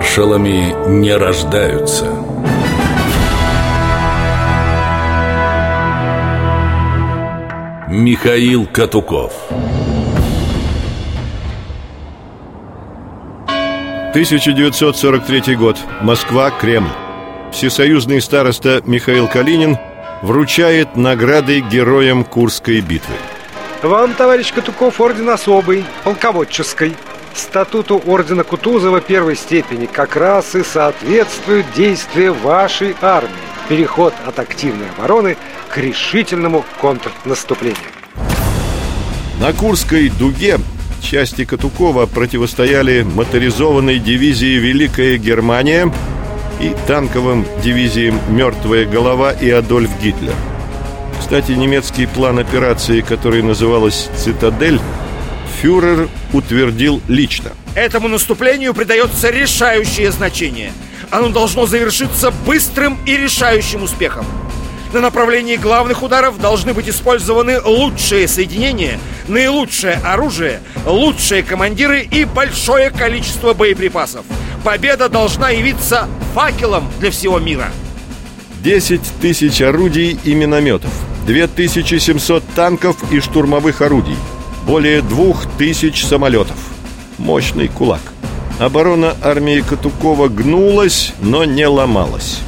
Маршалами 0.00 0.74
не 0.88 1.14
рождаются. 1.14 2.06
Михаил 7.86 8.66
Катуков 8.66 9.34
1943 14.12 15.56
год. 15.56 15.76
Москва, 16.00 16.50
Кремль. 16.50 16.88
Всесоюзный 17.52 18.22
староста 18.22 18.80
Михаил 18.86 19.28
Калинин 19.28 19.76
вручает 20.22 20.96
награды 20.96 21.60
героям 21.60 22.24
Курской 22.24 22.80
битвы. 22.80 23.14
Вам, 23.82 24.14
товарищ 24.14 24.50
Катуков, 24.54 24.98
орден 24.98 25.28
особый, 25.28 25.84
полководческой. 26.04 26.96
Статуту 27.34 28.02
ордена 28.06 28.44
Кутузова 28.44 29.00
первой 29.00 29.36
степени 29.36 29.86
как 29.86 30.16
раз 30.16 30.54
и 30.54 30.62
соответствуют 30.62 31.66
действия 31.74 32.30
вашей 32.30 32.94
армии. 33.00 33.30
Переход 33.68 34.12
от 34.26 34.38
активной 34.38 34.90
обороны 34.96 35.36
к 35.68 35.78
решительному 35.78 36.64
контрнаступлению. 36.80 37.78
На 39.40 39.52
Курской 39.52 40.08
дуге 40.08 40.58
части 41.00 41.44
Катукова 41.44 42.06
противостояли 42.06 43.02
моторизованной 43.02 43.98
дивизии 43.98 44.58
«Великая 44.58 45.16
Германия» 45.16 45.92
и 46.60 46.74
танковым 46.86 47.46
дивизиям 47.62 48.20
«Мертвая 48.28 48.84
голова» 48.84 49.32
и 49.32 49.48
«Адольф 49.50 49.90
Гитлер». 50.02 50.34
Кстати, 51.18 51.52
немецкий 51.52 52.06
план 52.06 52.38
операции, 52.38 53.00
который 53.00 53.42
называлась 53.42 54.10
«Цитадель», 54.16 54.80
фюрер 55.60 56.08
утвердил 56.32 57.00
лично. 57.08 57.52
Этому 57.74 58.08
наступлению 58.08 58.74
придается 58.74 59.30
решающее 59.30 60.10
значение. 60.10 60.72
Оно 61.10 61.28
должно 61.28 61.66
завершиться 61.66 62.30
быстрым 62.46 62.98
и 63.06 63.16
решающим 63.16 63.82
успехом. 63.82 64.24
На 64.92 65.00
направлении 65.00 65.56
главных 65.56 66.02
ударов 66.02 66.40
должны 66.40 66.74
быть 66.74 66.88
использованы 66.88 67.60
лучшие 67.60 68.26
соединения, 68.26 68.98
наилучшее 69.28 70.00
оружие, 70.04 70.60
лучшие 70.84 71.44
командиры 71.44 72.02
и 72.02 72.24
большое 72.24 72.90
количество 72.90 73.54
боеприпасов. 73.54 74.24
Победа 74.64 75.08
должна 75.08 75.50
явиться 75.50 76.08
факелом 76.34 76.90
для 76.98 77.12
всего 77.12 77.38
мира. 77.38 77.68
10 78.64 79.00
тысяч 79.22 79.62
орудий 79.62 80.18
и 80.24 80.34
минометов, 80.34 80.90
2700 81.26 82.44
танков 82.54 82.96
и 83.12 83.20
штурмовых 83.20 83.80
орудий, 83.80 84.16
более 84.70 85.02
2000 85.02 86.04
самолетов. 86.04 86.56
Мощный 87.18 87.66
кулак. 87.66 88.00
Оборона 88.60 89.16
армии 89.20 89.64
Катукова 89.68 90.28
гнулась, 90.28 91.12
но 91.20 91.44
не 91.44 91.66
ломалась. 91.66 92.38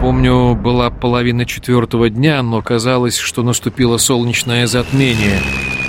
Помню, 0.00 0.54
была 0.54 0.88
половина 0.88 1.44
четвертого 1.44 2.08
дня, 2.08 2.42
но 2.42 2.62
казалось, 2.62 3.18
что 3.18 3.42
наступило 3.42 3.98
солнечное 3.98 4.66
затмение. 4.66 5.38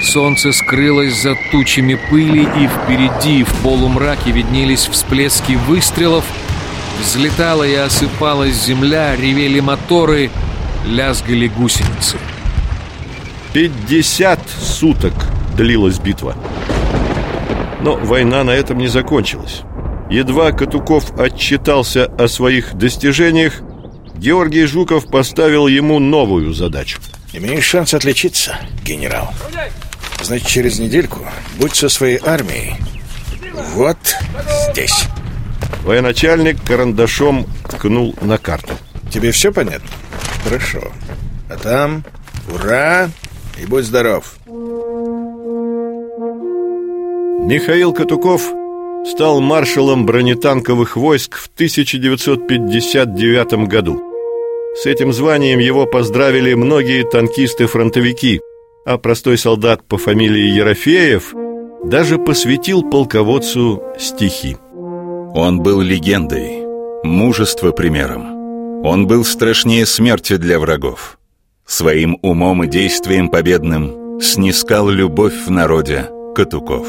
Солнце 0.03 0.51
скрылось 0.51 1.21
за 1.21 1.37
тучами 1.49 1.97
пыли, 2.09 2.41
и 2.41 2.67
впереди, 2.67 3.45
в 3.45 3.53
полумраке, 3.63 4.31
виднелись 4.31 4.87
всплески 4.87 5.53
выстрелов. 5.53 6.25
Взлетала 6.99 7.63
и 7.63 7.75
осыпалась 7.75 8.55
земля, 8.55 9.15
ревели 9.15 9.61
моторы, 9.61 10.29
лязгали 10.85 11.47
гусеницы. 11.47 12.17
50 13.53 14.39
суток 14.49 15.13
длилась 15.55 15.99
битва. 15.99 16.35
Но 17.81 17.95
война 17.95 18.43
на 18.43 18.51
этом 18.51 18.77
не 18.77 18.87
закончилась. 18.87 19.61
Едва 20.09 20.51
Катуков 20.51 21.17
отчитался 21.19 22.05
о 22.05 22.27
своих 22.27 22.73
достижениях, 22.75 23.61
Георгий 24.15 24.65
Жуков 24.65 25.07
поставил 25.07 25.67
ему 25.67 25.99
новую 25.99 26.53
задачу. 26.53 26.99
Имеешь 27.33 27.65
шанс 27.65 27.93
отличиться, 27.93 28.59
генерал. 28.85 29.33
Значит, 30.21 30.47
через 30.47 30.79
недельку 30.79 31.19
будь 31.57 31.75
со 31.75 31.89
своей 31.89 32.19
армией 32.23 32.75
вот 33.73 33.97
здесь. 34.69 35.05
Военачальник 35.83 36.63
карандашом 36.63 37.47
ткнул 37.67 38.15
на 38.21 38.37
карту. 38.37 38.73
Тебе 39.11 39.31
все 39.31 39.51
понятно? 39.51 39.89
Хорошо. 40.43 40.91
А 41.49 41.57
там 41.57 42.03
ура 42.49 43.09
и 43.59 43.65
будь 43.65 43.85
здоров. 43.85 44.35
Михаил 47.43 47.91
Катуков 47.93 48.53
стал 49.05 49.41
маршалом 49.41 50.05
бронетанковых 50.05 50.95
войск 50.95 51.37
в 51.37 51.49
1959 51.55 53.67
году. 53.67 53.99
С 54.75 54.85
этим 54.85 55.11
званием 55.11 55.59
его 55.59 55.85
поздравили 55.85 56.53
многие 56.53 57.03
танкисты-фронтовики, 57.03 58.39
а 58.85 58.97
простой 58.97 59.37
солдат 59.37 59.85
по 59.87 59.97
фамилии 59.97 60.55
Ерофеев 60.55 61.33
даже 61.83 62.17
посвятил 62.19 62.83
полководцу 62.83 63.83
стихи. 63.99 64.55
Он 65.33 65.61
был 65.61 65.81
легендой, 65.81 66.63
мужество 67.03 67.71
примером. 67.71 68.83
Он 68.83 69.07
был 69.07 69.25
страшнее 69.25 69.85
смерти 69.85 70.37
для 70.37 70.59
врагов. 70.59 71.17
Своим 71.71 72.19
умом 72.21 72.65
и 72.65 72.67
действием 72.67 73.29
победным 73.29 74.19
снискал 74.21 74.89
любовь 74.89 75.45
в 75.45 75.49
народе 75.49 76.09
Катуков. 76.35 76.85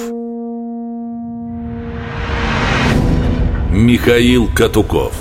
Михаил 3.71 4.49
Катуков 4.53 5.13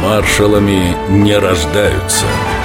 Маршалами 0.00 0.96
не 1.10 1.36
рождаются– 1.36 2.24